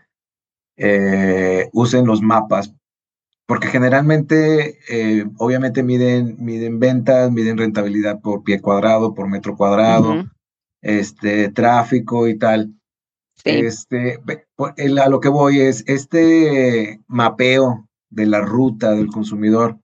eh, 0.75 1.69
usen 1.71 2.05
los 2.05 2.21
mapas, 2.21 2.73
porque 3.47 3.67
generalmente, 3.67 4.79
eh, 4.89 5.25
obviamente 5.37 5.83
miden, 5.83 6.35
miden 6.39 6.79
ventas, 6.79 7.31
miden 7.31 7.57
rentabilidad 7.57 8.19
por 8.21 8.43
pie 8.43 8.59
cuadrado, 8.59 9.13
por 9.13 9.27
metro 9.27 9.55
cuadrado, 9.55 10.25
este, 10.81 11.49
tráfico 11.49 12.27
y 12.27 12.37
tal. 12.37 12.73
Este, 13.43 14.19
a 14.57 15.09
lo 15.09 15.19
que 15.19 15.29
voy 15.29 15.59
es, 15.59 15.83
este 15.87 17.01
mapeo 17.07 17.87
de 18.09 18.25
la 18.25 18.41
ruta 18.41 18.91
del 18.91 19.07
consumidor 19.07 19.77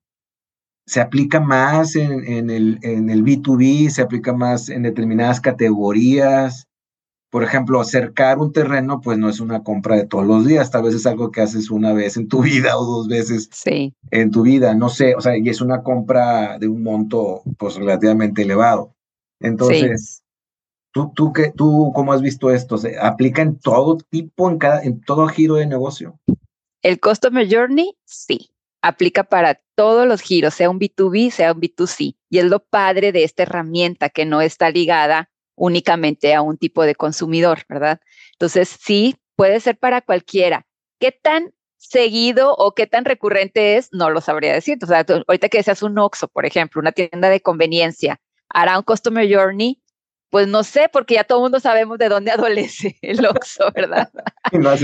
se 0.87 0.99
aplica 0.99 1.39
más 1.39 1.95
en, 1.95 2.25
en, 2.25 2.49
el, 2.49 2.79
en 2.81 3.09
el 3.09 3.23
B2B, 3.23 3.89
se 3.89 4.01
aplica 4.01 4.33
más 4.33 4.69
en 4.69 4.83
determinadas 4.83 5.39
categorías, 5.39 6.67
por 7.31 7.45
ejemplo, 7.45 7.79
acercar 7.79 8.39
un 8.39 8.51
terreno, 8.51 8.99
pues 8.99 9.17
no 9.17 9.29
es 9.29 9.39
una 9.39 9.63
compra 9.63 9.95
de 9.95 10.05
todos 10.05 10.27
los 10.27 10.45
días, 10.45 10.69
tal 10.69 10.83
vez 10.83 10.93
es 10.93 11.07
algo 11.07 11.31
que 11.31 11.39
haces 11.39 11.71
una 11.71 11.93
vez 11.93 12.17
en 12.17 12.27
tu 12.27 12.41
vida 12.43 12.77
o 12.77 12.85
dos 12.85 13.07
veces 13.07 13.49
en 14.11 14.31
tu 14.31 14.43
vida, 14.43 14.75
no 14.75 14.89
sé, 14.89 15.15
o 15.15 15.21
sea, 15.21 15.37
y 15.37 15.47
es 15.47 15.61
una 15.61 15.81
compra 15.81 16.59
de 16.59 16.67
un 16.67 16.83
monto 16.83 17.41
pues 17.57 17.75
relativamente 17.75 18.41
elevado. 18.41 18.93
Entonces, 19.39 20.23
¿tú, 20.91 21.13
tú, 21.15 21.31
qué, 21.31 21.53
¿tú 21.55 21.93
cómo 21.95 22.11
has 22.11 22.21
visto 22.21 22.51
esto? 22.51 22.77
¿Se 22.77 22.99
aplica 22.99 23.41
en 23.41 23.57
todo 23.57 23.97
tipo, 23.97 24.49
en, 24.49 24.57
cada, 24.57 24.83
en 24.83 24.99
todo 24.99 25.25
giro 25.27 25.55
de 25.55 25.65
negocio? 25.65 26.19
El 26.81 26.99
Customer 26.99 27.47
Journey, 27.49 27.95
sí, 28.03 28.51
aplica 28.81 29.23
para 29.23 29.61
todos 29.75 30.05
los 30.05 30.19
giros, 30.19 30.53
sea 30.53 30.69
un 30.69 30.79
B2B, 30.79 31.31
sea 31.31 31.53
un 31.53 31.61
B2C. 31.61 32.17
Y 32.29 32.39
es 32.39 32.45
lo 32.45 32.59
padre 32.59 33.13
de 33.13 33.23
esta 33.23 33.43
herramienta 33.43 34.09
que 34.09 34.25
no 34.25 34.41
está 34.41 34.69
ligada 34.69 35.30
únicamente 35.55 36.33
a 36.33 36.41
un 36.41 36.57
tipo 36.57 36.83
de 36.83 36.95
consumidor, 36.95 37.63
¿verdad? 37.69 37.99
Entonces, 38.33 38.69
sí, 38.81 39.15
puede 39.35 39.59
ser 39.59 39.77
para 39.77 40.01
cualquiera. 40.01 40.65
¿Qué 40.99 41.11
tan 41.11 41.53
seguido 41.77 42.53
o 42.55 42.73
qué 42.73 42.87
tan 42.87 43.05
recurrente 43.05 43.77
es? 43.77 43.89
No 43.91 44.09
lo 44.09 44.21
sabría 44.21 44.53
decir. 44.53 44.77
O 44.83 44.87
sea, 44.87 45.05
ahorita 45.27 45.49
que 45.49 45.63
seas 45.63 45.83
un 45.83 45.97
Oxxo, 45.97 46.27
por 46.27 46.45
ejemplo, 46.45 46.79
una 46.79 46.91
tienda 46.91 47.29
de 47.29 47.41
conveniencia, 47.41 48.19
hará 48.49 48.77
un 48.77 48.83
Customer 48.83 49.27
Journey, 49.27 49.81
pues 50.29 50.47
no 50.47 50.63
sé, 50.63 50.89
porque 50.91 51.15
ya 51.15 51.23
todo 51.23 51.39
el 51.39 51.43
mundo 51.43 51.59
sabemos 51.59 51.97
de 51.97 52.09
dónde 52.09 52.31
adolece 52.31 52.97
el 53.01 53.25
Oxxo, 53.25 53.71
¿verdad? 53.73 54.09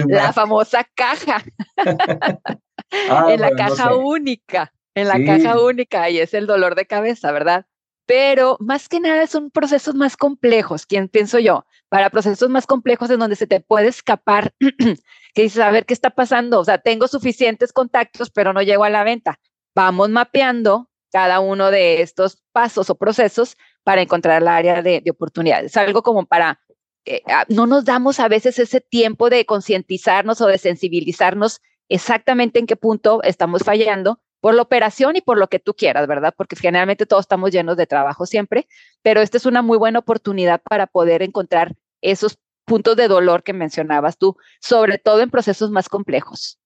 la 0.07 0.33
famosa 0.33 0.87
caja. 0.93 1.43
Ah, 3.09 3.25
en 3.29 3.41
la 3.41 3.51
caja 3.51 3.95
única, 3.95 4.71
en 4.95 5.09
la 5.09 5.21
caja 5.25 5.59
única, 5.59 6.09
y 6.09 6.19
es 6.19 6.33
el 6.33 6.47
dolor 6.47 6.75
de 6.75 6.85
cabeza, 6.85 7.33
¿verdad? 7.33 7.65
Pero 8.07 8.55
más 8.61 8.87
que 8.87 9.01
nada 9.01 9.27
son 9.27 9.51
procesos 9.51 9.93
más 9.93 10.15
complejos, 10.15 10.85
¿quién 10.85 11.09
pienso 11.09 11.39
yo? 11.39 11.65
Para 11.89 12.09
procesos 12.09 12.49
más 12.49 12.65
complejos 12.65 13.09
en 13.09 13.19
donde 13.19 13.35
se 13.35 13.47
te 13.47 13.59
puede 13.59 13.89
escapar, 13.89 14.53
que 15.35 15.41
dices, 15.41 15.59
a 15.59 15.69
ver, 15.69 15.85
¿qué 15.85 15.93
está 15.93 16.09
pasando? 16.09 16.61
O 16.61 16.65
sea, 16.65 16.77
tengo 16.77 17.09
suficientes 17.09 17.73
contactos, 17.73 18.31
pero 18.31 18.53
no 18.53 18.61
llego 18.61 18.85
a 18.85 18.89
la 18.89 19.03
venta. 19.03 19.39
Vamos 19.75 20.09
mapeando 20.09 20.89
cada 21.11 21.41
uno 21.41 21.69
de 21.69 22.01
estos 22.01 22.41
pasos 22.53 22.89
o 22.89 22.95
procesos 22.95 23.57
para 23.83 24.01
encontrar 24.01 24.41
la 24.41 24.55
área 24.55 24.81
de, 24.81 25.01
de 25.01 25.11
oportunidades. 25.11 25.75
Algo 25.75 26.01
como 26.01 26.25
para, 26.25 26.61
eh, 27.05 27.21
ah, 27.27 27.45
no 27.49 27.67
nos 27.67 27.83
damos 27.83 28.21
a 28.21 28.29
veces 28.29 28.57
ese 28.57 28.79
tiempo 28.79 29.29
de 29.29 29.45
concientizarnos 29.45 30.39
o 30.39 30.47
de 30.47 30.57
sensibilizarnos 30.57 31.59
exactamente 31.89 32.59
en 32.59 32.67
qué 32.67 32.77
punto 32.77 33.21
estamos 33.23 33.63
fallando 33.63 34.21
por 34.39 34.55
la 34.55 34.61
operación 34.61 35.15
y 35.15 35.21
por 35.21 35.37
lo 35.37 35.47
que 35.47 35.59
tú 35.59 35.73
quieras, 35.73 36.07
¿verdad? 36.07 36.33
Porque 36.35 36.55
generalmente 36.55 37.05
todos 37.05 37.21
estamos 37.23 37.51
llenos 37.51 37.77
de 37.77 37.87
trabajo 37.87 38.25
siempre, 38.25 38.67
pero 39.01 39.21
esta 39.21 39.37
es 39.37 39.45
una 39.45 39.61
muy 39.61 39.77
buena 39.77 39.99
oportunidad 39.99 40.61
para 40.61 40.87
poder 40.87 41.21
encontrar 41.21 41.75
esos 42.01 42.37
puntos 42.65 42.95
de 42.97 43.07
dolor 43.07 43.43
que 43.43 43.53
mencionabas 43.53 44.17
tú, 44.17 44.35
sobre 44.61 44.97
todo 44.97 45.21
en 45.21 45.29
procesos 45.29 45.71
más 45.71 45.89
complejos. 45.89 46.59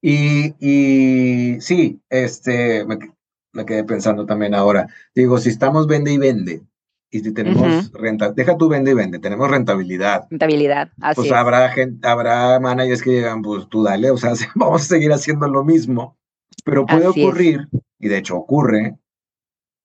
Y, 0.00 0.54
y 0.58 1.60
sí, 1.60 2.00
este, 2.10 2.84
me, 2.84 3.64
quedé 3.64 3.84
pensando 3.84 4.26
también 4.26 4.54
ahora, 4.54 4.88
digo, 5.14 5.38
si 5.38 5.48
estamos 5.48 5.86
vende 5.86 6.12
y 6.12 6.18
vende, 6.18 6.62
y 7.10 7.20
si 7.20 7.32
tenemos 7.32 7.92
renta, 7.92 8.32
deja 8.32 8.56
tú 8.56 8.68
vende 8.68 8.92
y 8.92 8.94
vende, 8.94 9.18
tenemos 9.18 9.50
rentabilidad. 9.50 10.26
Rentabilidad, 10.30 10.90
así 11.00 11.20
Pues 11.20 11.32
habrá 11.32 11.68
gente, 11.70 12.08
habrá 12.08 12.58
managers 12.58 13.02
que 13.02 13.10
digan, 13.10 13.42
pues 13.42 13.68
tú 13.68 13.82
dale, 13.82 14.10
o 14.10 14.16
sea, 14.16 14.32
vamos 14.54 14.82
a 14.82 14.86
seguir 14.86 15.12
haciendo 15.12 15.46
lo 15.46 15.62
mismo 15.62 16.16
pero 16.64 16.86
puede 16.86 17.06
ocurrir, 17.06 17.68
y 17.98 18.08
de 18.08 18.18
hecho 18.18 18.36
ocurre, 18.36 18.96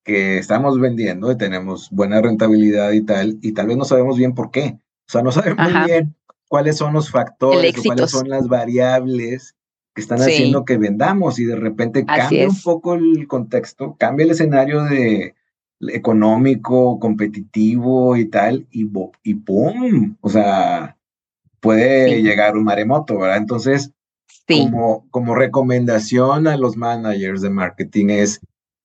que 0.04 0.38
estamos 0.38 0.80
vendiendo 0.80 1.32
y 1.32 1.38
tenemos 1.38 1.90
buena 1.92 2.22
rentabilidad 2.22 2.92
y 2.92 3.02
tal, 3.02 3.38
y 3.42 3.52
tal 3.52 3.68
vez 3.68 3.78
no 3.78 3.84
sabemos 3.84 4.18
bien 4.18 4.34
por 4.34 4.52
qué. 4.52 4.78
O 5.08 5.12
sea, 5.12 5.22
no 5.22 5.32
sabemos 5.32 5.86
bien 5.86 6.16
cuáles 6.48 6.78
son 6.78 6.94
los 6.94 7.12
factores, 7.12 7.76
cuáles 7.84 8.12
son 8.12 8.30
las 8.30 8.48
variables 8.48 9.56
que 9.94 10.02
están 10.02 10.20
haciendo 10.20 10.64
que 10.64 10.78
vendamos 10.78 11.40
y 11.40 11.46
de 11.46 11.58
repente 11.58 12.06
cambia 12.06 12.48
un 12.48 12.62
poco 12.62 12.94
el 12.94 13.28
contexto, 13.28 13.96
cambia 14.00 14.24
el 14.24 14.32
escenario 14.32 14.84
de 14.84 15.36
económico, 15.82 17.00
competitivo 17.00 18.16
y 18.16 18.26
tal, 18.26 18.68
y, 18.72 18.90
y 19.24 19.34
¡pum! 19.36 20.16
O 20.22 20.30
sea, 20.30 20.98
puede 21.60 22.22
llegar 22.22 22.56
un 22.56 22.64
maremoto, 22.64 23.18
¿verdad? 23.18 23.38
Entonces, 23.38 23.92
como, 24.48 25.08
como 25.12 25.36
recomendación 25.36 26.48
a 26.48 26.58
los 26.58 26.78
managers 26.78 27.42
de 27.42 27.50
marketing 27.50 28.10
es 28.10 28.40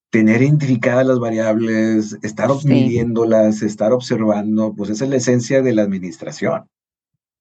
tener 0.09 0.41
identificadas 0.41 1.07
las 1.07 1.19
variables, 1.19 2.17
estar 2.21 2.49
midiéndolas, 2.65 3.63
estar 3.63 3.91
observando, 3.91 4.73
pues 4.75 4.91
esa 4.91 5.05
es 5.05 5.09
la 5.09 5.15
esencia 5.17 5.61
de 5.61 5.73
la 5.73 5.81
administración. 5.81 6.69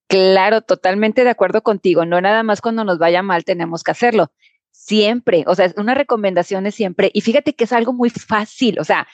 Claro, 0.08 0.62
totalmente 0.62 1.24
de 1.24 1.30
acuerdo 1.30 1.62
contigo. 1.62 2.06
No 2.06 2.20
nada 2.20 2.42
más 2.42 2.60
cuando 2.60 2.84
nos 2.84 2.98
vaya 2.98 3.22
mal 3.22 3.44
tenemos 3.44 3.82
que 3.82 3.90
hacerlo. 3.90 4.32
Siempre, 4.70 5.44
o 5.46 5.54
sea, 5.54 5.72
una 5.76 5.94
recomendación 5.94 6.66
es 6.66 6.74
siempre, 6.74 7.10
y 7.12 7.20
fíjate 7.20 7.54
que 7.54 7.64
es 7.64 7.72
algo 7.72 7.92
muy 7.92 8.10
fácil, 8.10 8.78
o 8.80 8.84
sea, 8.84 9.06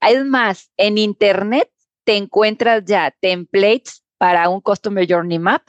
es 0.00 0.24
más, 0.24 0.72
en 0.76 0.98
Internet 0.98 1.70
te 2.04 2.16
encuentras 2.16 2.84
ya 2.84 3.14
templates 3.20 4.02
para 4.18 4.48
un 4.48 4.60
Customer 4.60 5.06
Journey 5.08 5.38
Map 5.38 5.62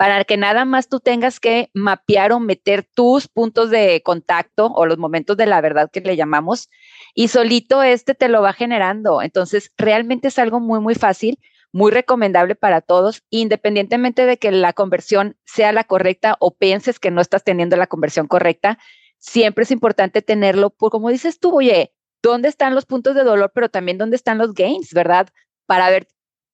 para 0.00 0.24
que 0.24 0.38
nada 0.38 0.64
más 0.64 0.88
tú 0.88 0.98
tengas 0.98 1.40
que 1.40 1.68
mapear 1.74 2.32
o 2.32 2.40
meter 2.40 2.88
tus 2.94 3.28
puntos 3.28 3.68
de 3.68 4.00
contacto 4.02 4.72
o 4.74 4.86
los 4.86 4.96
momentos 4.96 5.36
de 5.36 5.44
la 5.44 5.60
verdad 5.60 5.90
que 5.92 6.00
le 6.00 6.16
llamamos 6.16 6.70
y 7.14 7.28
solito 7.28 7.82
este 7.82 8.14
te 8.14 8.30
lo 8.30 8.40
va 8.40 8.54
generando. 8.54 9.20
Entonces, 9.20 9.70
realmente 9.76 10.28
es 10.28 10.38
algo 10.38 10.58
muy, 10.58 10.80
muy 10.80 10.94
fácil, 10.94 11.38
muy 11.70 11.90
recomendable 11.92 12.54
para 12.54 12.80
todos, 12.80 13.24
independientemente 13.28 14.24
de 14.24 14.38
que 14.38 14.50
la 14.52 14.72
conversión 14.72 15.36
sea 15.44 15.70
la 15.70 15.84
correcta 15.84 16.38
o 16.40 16.56
pienses 16.56 16.98
que 16.98 17.10
no 17.10 17.20
estás 17.20 17.44
teniendo 17.44 17.76
la 17.76 17.86
conversión 17.86 18.26
correcta, 18.26 18.78
siempre 19.18 19.64
es 19.64 19.70
importante 19.70 20.22
tenerlo, 20.22 20.70
por 20.70 20.90
como 20.90 21.10
dices 21.10 21.38
tú, 21.38 21.58
oye, 21.58 21.92
¿dónde 22.22 22.48
están 22.48 22.74
los 22.74 22.86
puntos 22.86 23.14
de 23.14 23.22
dolor, 23.22 23.52
pero 23.54 23.68
también 23.68 23.98
dónde 23.98 24.16
están 24.16 24.38
los 24.38 24.54
gains, 24.54 24.94
verdad? 24.94 25.28
Para 25.66 25.90
ver 25.90 26.08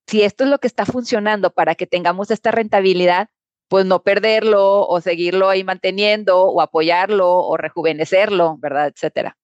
si 0.08 0.22
esto 0.22 0.42
es 0.42 0.50
lo 0.50 0.58
que 0.58 0.66
está 0.66 0.84
funcionando 0.84 1.52
para 1.52 1.76
que 1.76 1.86
tengamos 1.86 2.32
esta 2.32 2.50
rentabilidad 2.50 3.28
pues 3.68 3.84
no 3.86 4.02
perderlo 4.02 4.86
o 4.86 5.00
seguirlo 5.00 5.48
ahí 5.48 5.64
manteniendo 5.64 6.42
o 6.42 6.60
apoyarlo 6.60 7.36
o 7.36 7.56
rejuvenecerlo, 7.56 8.56
¿verdad? 8.58 8.88
Etcétera. 8.88 9.36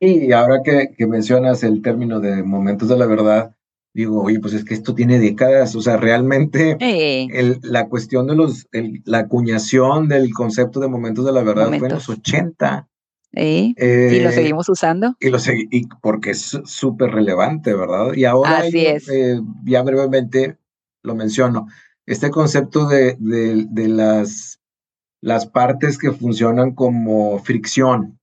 Y 0.00 0.32
ahora 0.32 0.62
que, 0.64 0.94
que 0.96 1.06
mencionas 1.06 1.62
el 1.62 1.82
término 1.82 2.20
de 2.20 2.42
momentos 2.42 2.88
de 2.88 2.96
la 2.96 3.06
verdad, 3.06 3.54
digo, 3.92 4.22
oye, 4.22 4.40
pues 4.40 4.54
es 4.54 4.64
que 4.64 4.74
esto 4.74 4.94
tiene 4.94 5.18
décadas, 5.18 5.74
o 5.74 5.80
sea, 5.80 5.96
realmente 5.96 6.76
el, 6.80 7.58
la 7.62 7.88
cuestión 7.88 8.26
de 8.26 8.36
los, 8.36 8.68
la 9.04 9.18
acuñación 9.18 10.08
del 10.08 10.32
concepto 10.32 10.80
de 10.80 10.88
momentos 10.88 11.24
de 11.24 11.32
la 11.32 11.42
verdad 11.42 11.68
fue 11.68 11.88
en 11.88 11.94
los 11.94 12.08
80. 12.08 12.88
y 13.32 13.74
lo 13.76 14.30
eh, 14.30 14.32
seguimos 14.32 14.68
usando. 14.68 15.16
Y 15.20 15.28
lo 15.28 15.38
y 15.70 15.86
porque 16.00 16.30
es 16.30 16.58
súper 16.64 17.10
relevante, 17.10 17.74
¿verdad? 17.74 18.14
Y 18.14 18.24
ahora, 18.24 18.58
Así 18.58 18.86
es. 18.86 19.08
Eh, 19.08 19.40
ya 19.64 19.82
brevemente 19.82 20.56
lo 21.02 21.14
menciono, 21.14 21.66
este 22.10 22.30
concepto 22.30 22.88
de, 22.88 23.16
de, 23.20 23.88
las, 23.88 24.60
las 25.22 25.46
partes 25.46 25.96
que 25.96 26.10
funcionan 26.10 26.74
como 26.74 27.38
fricción. 27.38 28.18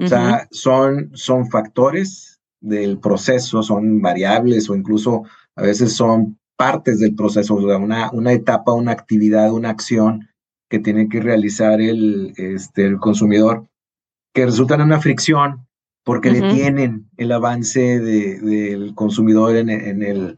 O 0.00 0.06
sea, 0.06 0.48
son, 0.50 1.10
son 1.12 1.50
factores 1.50 2.40
del 2.60 2.98
proceso, 2.98 3.62
son 3.62 4.00
variables 4.00 4.70
o 4.70 4.76
incluso 4.76 5.24
a 5.56 5.62
veces 5.62 5.94
son 5.94 6.38
partes 6.56 7.00
del 7.00 7.14
proceso, 7.14 7.56
o 7.56 7.60
sea, 7.60 7.76
una, 7.76 8.10
una 8.12 8.32
etapa, 8.32 8.72
una 8.72 8.92
actividad, 8.92 9.52
una 9.52 9.70
acción 9.70 10.30
que 10.70 10.78
tiene 10.78 11.08
que 11.08 11.20
realizar 11.20 11.82
el, 11.82 12.32
este, 12.36 12.86
el 12.86 12.98
consumidor, 12.98 13.68
que 14.32 14.46
resultan 14.46 14.80
en 14.80 14.86
una 14.86 15.00
fricción 15.00 15.66
porque 16.02 16.30
detienen 16.30 17.10
el 17.18 17.32
avance 17.32 18.00
del 18.00 18.94
consumidor 18.94 19.56
en, 19.56 19.68
en, 19.68 20.02
el, 20.02 20.36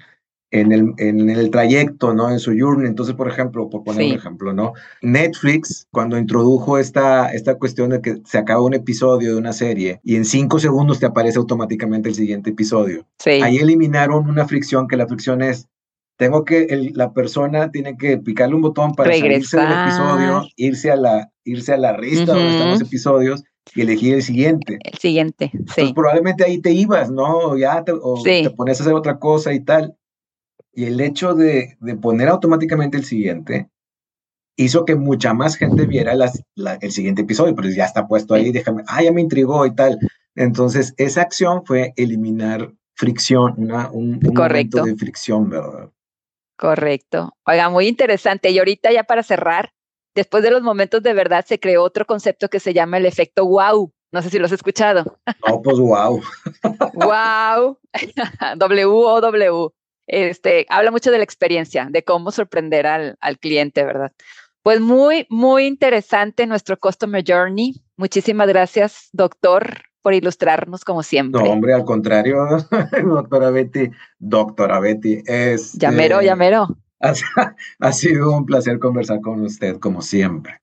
en 0.50 0.72
el, 0.72 0.94
en 0.98 1.30
el 1.30 1.50
trayecto, 1.50 2.12
¿no? 2.12 2.30
En 2.30 2.38
su 2.38 2.52
journey. 2.58 2.88
Entonces, 2.88 3.14
por 3.14 3.28
ejemplo, 3.28 3.68
por 3.70 3.84
poner 3.84 4.06
un 4.06 4.18
ejemplo, 4.18 4.52
¿no? 4.52 4.72
Netflix, 5.02 5.86
cuando 5.92 6.18
introdujo 6.18 6.78
esta, 6.78 7.32
esta 7.32 7.54
cuestión 7.56 7.90
de 7.90 8.00
que 8.00 8.16
se 8.24 8.38
acaba 8.38 8.62
un 8.62 8.74
episodio 8.74 9.32
de 9.32 9.38
una 9.38 9.52
serie 9.52 10.00
y 10.02 10.16
en 10.16 10.24
cinco 10.24 10.58
segundos 10.58 10.98
te 10.98 11.06
aparece 11.06 11.38
automáticamente 11.38 12.08
el 12.08 12.14
siguiente 12.14 12.50
episodio. 12.50 13.06
Ahí 13.24 13.58
eliminaron 13.58 14.28
una 14.28 14.46
fricción, 14.46 14.88
que 14.88 14.96
la 14.96 15.06
fricción 15.06 15.42
es, 15.42 15.68
tengo 16.16 16.44
que, 16.44 16.90
la 16.94 17.12
persona 17.12 17.70
tiene 17.70 17.96
que 17.96 18.18
picarle 18.18 18.54
un 18.54 18.62
botón 18.62 18.94
para 18.94 19.10
salirse 19.10 19.56
del 19.56 19.72
episodio, 19.72 20.42
irse 20.56 20.90
a 20.90 20.96
la, 20.96 21.30
irse 21.44 21.72
a 21.72 21.78
la 21.78 21.96
lista 21.96 22.34
donde 22.34 22.50
están 22.50 22.70
los 22.72 22.80
episodios 22.82 23.44
y 23.74 23.82
elegir 23.82 24.14
el 24.14 24.22
siguiente. 24.22 24.78
El 24.82 24.98
siguiente, 24.98 25.50
sí. 25.74 25.92
probablemente 25.94 26.44
ahí 26.44 26.60
te 26.60 26.72
ibas, 26.72 27.10
¿no? 27.10 27.56
Ya 27.56 27.84
te, 27.84 27.92
o 27.92 28.20
te 28.22 28.50
pones 28.50 28.80
a 28.80 28.82
hacer 28.82 28.94
otra 28.94 29.18
cosa 29.18 29.52
y 29.52 29.60
tal. 29.60 29.94
Y 30.80 30.86
el 30.86 30.98
hecho 31.02 31.34
de, 31.34 31.76
poner 32.00 32.30
automáticamente 32.30 32.96
el 32.96 33.04
siguiente 33.04 33.68
hizo 34.56 34.86
que 34.86 34.96
mucha 34.96 35.34
más 35.34 35.56
gente 35.56 35.84
viera 35.84 36.14
el 36.80 36.90
siguiente 36.90 37.20
episodio, 37.20 37.54
pero 37.54 37.68
ya 37.68 37.84
está 37.84 38.08
puesto 38.08 38.32
ahí, 38.32 38.50
déjame, 38.50 38.82
ah, 38.86 39.02
ya 39.02 39.12
me 39.12 39.20
intrigó 39.20 39.66
y 39.66 39.74
tal. 39.74 39.98
Entonces, 40.34 40.94
esa 40.96 41.20
acción 41.20 41.66
fue 41.66 41.92
eliminar 41.96 42.72
fricción, 42.94 43.56
una, 43.58 43.90
un, 43.90 44.20
momento 44.22 44.82
de 44.82 44.96
fricción, 44.96 45.50
¿verdad? 45.50 45.90
Correcto. 46.56 47.36
Oiga, 47.44 47.68
muy 47.68 47.86
interesante. 47.86 48.48
Y 48.48 48.58
ahorita 48.58 48.90
ya 48.90 49.04
para 49.04 49.22
cerrar, 49.22 49.74
después 50.14 50.42
de 50.42 50.50
los 50.50 50.62
momentos 50.62 51.02
de 51.02 51.12
verdad 51.12 51.44
se 51.46 51.60
creó 51.60 51.82
otro 51.82 52.06
concepto 52.06 52.48
que 52.48 52.58
se 52.58 52.72
llama 52.72 52.96
el 52.96 53.04
efecto 53.04 53.44
wow. 53.44 53.92
No 54.12 54.22
sé 54.22 54.30
si 54.30 54.38
lo 54.38 54.46
has 54.46 54.52
escuchado. 54.52 55.18
No, 55.46 55.60
pues 55.60 55.78
wow. 55.78 56.22
wow. 56.94 57.78
W-O-W 58.56 59.74
este, 60.10 60.66
habla 60.68 60.90
mucho 60.90 61.10
de 61.10 61.18
la 61.18 61.24
experiencia, 61.24 61.88
de 61.90 62.02
cómo 62.02 62.30
sorprender 62.30 62.86
al, 62.86 63.16
al 63.20 63.38
cliente, 63.38 63.84
¿verdad? 63.84 64.12
Pues 64.62 64.80
muy, 64.80 65.26
muy 65.30 65.66
interesante 65.66 66.46
nuestro 66.46 66.78
Customer 66.78 67.24
Journey. 67.26 67.82
Muchísimas 67.96 68.48
gracias, 68.48 69.08
doctor, 69.12 69.82
por 70.02 70.12
ilustrarnos 70.14 70.84
como 70.84 71.02
siempre. 71.02 71.42
No, 71.42 71.50
hombre, 71.50 71.72
al 71.72 71.84
contrario, 71.84 72.46
doctora 73.04 73.50
Betty, 73.50 73.90
doctora 74.18 74.80
Betty, 74.80 75.22
es... 75.26 75.72
Llamero, 75.74 76.20
llamero. 76.22 76.68
Ha, 77.02 77.14
ha 77.78 77.92
sido 77.94 78.30
un 78.36 78.44
placer 78.44 78.78
conversar 78.78 79.22
con 79.22 79.40
usted, 79.40 79.78
como 79.78 80.02
siempre. 80.02 80.60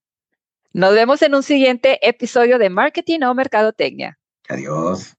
Nos 0.71 0.93
vemos 0.93 1.23
en 1.23 1.33
un 1.33 1.41
siguiente 1.41 1.97
episodio 2.07 2.59
de 2.59 2.69
Marketing 2.69 3.21
o 3.21 3.33
Mercadotecnia. 3.33 4.19
Adiós. 4.47 5.15